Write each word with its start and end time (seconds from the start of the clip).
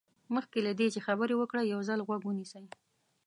مخکې 0.35 0.59
له 0.67 0.71
دې 0.79 0.87
چې 0.93 0.99
خبرې 1.07 1.35
وکړئ 1.37 1.63
یو 1.73 1.79
ځل 1.89 1.99
غوږ 2.07 2.21
ونیسئ. 2.25 2.65